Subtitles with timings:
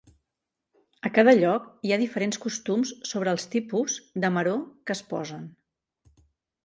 [1.09, 5.45] A cada lloc hi ha diferents costums sobre els tipus de "maror" que es posen.